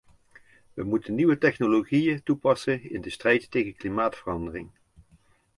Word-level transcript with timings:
We 0.73 0.83
moeten 0.83 1.15
nieuwe 1.15 1.37
technologieën 1.37 2.23
toepassen 2.23 2.89
in 2.89 3.01
de 3.01 3.09
strijd 3.09 3.51
tegen 3.51 3.71
de 3.71 3.77
klimaatverandering. 3.77 4.69